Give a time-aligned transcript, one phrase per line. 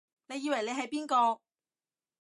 [0.29, 1.41] 你以為你係邊個？